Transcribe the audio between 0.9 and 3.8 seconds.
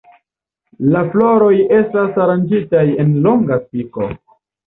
La floroj estas aranĝitaj en longa